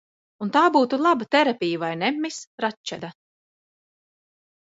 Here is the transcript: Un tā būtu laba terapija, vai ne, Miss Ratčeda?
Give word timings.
Un 0.43 0.51
tā 0.53 0.61
būtu 0.75 0.97
laba 1.07 1.27
terapija, 1.35 1.81
vai 1.83 1.89
ne, 2.03 2.09
Miss 2.23 2.39
Ratčeda? 2.65 3.13